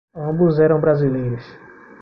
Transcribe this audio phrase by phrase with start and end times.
[0.15, 1.45] Ambos eram brasileiros.